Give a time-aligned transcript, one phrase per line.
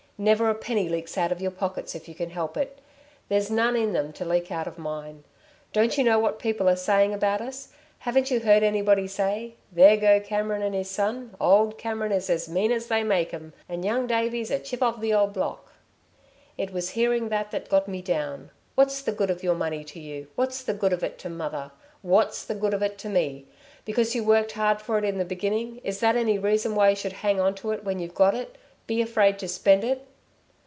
[0.21, 2.77] Never a penny leaks out of your pockets if you can help it.
[3.27, 5.23] There's none in them to leak out of mine.
[5.73, 7.69] Don't you know what people are saying about us?
[7.97, 11.35] Haven't you heard anybody say: 'There go Cameron and his son!
[11.41, 15.01] Old Cameron is as mean as they make 'em, and Young Davey's a chip of
[15.01, 15.73] the old block!'
[16.55, 18.51] It was hearing that got me down.
[18.75, 20.27] What's the good of your money to you?
[20.35, 21.71] What's the good of it to mother?
[22.03, 23.47] What's the good of it to me?
[23.85, 26.95] Because you worked hard for it in the beginning, is that any reason why you
[26.95, 28.55] should hang on to it, when you've got it
[28.85, 30.05] be afraid to spend it?